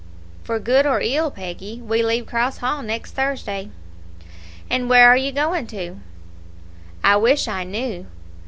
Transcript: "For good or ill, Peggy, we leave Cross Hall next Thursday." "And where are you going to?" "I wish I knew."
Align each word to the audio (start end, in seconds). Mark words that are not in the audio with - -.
"For 0.43 0.57
good 0.57 0.87
or 0.87 0.99
ill, 1.01 1.29
Peggy, 1.29 1.79
we 1.79 2.01
leave 2.01 2.25
Cross 2.25 2.57
Hall 2.57 2.81
next 2.81 3.11
Thursday." 3.11 3.69
"And 4.67 4.89
where 4.89 5.05
are 5.07 5.15
you 5.15 5.31
going 5.31 5.67
to?" 5.67 5.99
"I 7.03 7.17
wish 7.17 7.47
I 7.47 7.63
knew." 7.63 8.07